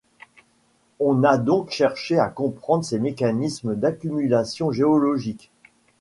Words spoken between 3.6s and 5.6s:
d'accumulation géologique.